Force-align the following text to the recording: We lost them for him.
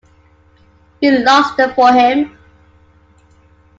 We 0.99 1.11
lost 1.11 1.57
them 1.57 1.75
for 1.75 1.93
him. 1.93 2.35